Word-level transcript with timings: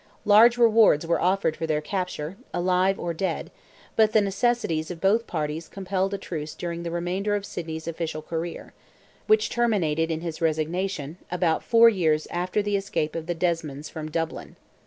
Large 0.25 0.57
rewards 0.57 1.05
were 1.05 1.21
offered 1.21 1.55
for 1.55 1.67
their 1.67 1.79
capture, 1.79 2.35
alive 2.55 2.99
or 2.99 3.13
dead, 3.13 3.51
but 3.95 4.13
the 4.13 4.21
necessities 4.21 4.89
of 4.89 4.99
both 4.99 5.27
parties 5.27 5.67
compelled 5.67 6.11
a 6.15 6.17
truce 6.17 6.55
during 6.55 6.81
the 6.81 6.89
remainder 6.89 7.35
of 7.35 7.45
Sidney's 7.45 7.87
official 7.87 8.23
career—which 8.23 9.51
terminated 9.51 10.09
in 10.09 10.21
his 10.21 10.41
resignation—about 10.41 11.61
four 11.63 11.87
years 11.87 12.25
after 12.31 12.63
the 12.63 12.75
escape 12.75 13.15
of 13.15 13.27
the 13.27 13.35
Desmonds 13.35 13.89
from 13.89 14.09
Dublin. 14.09 14.55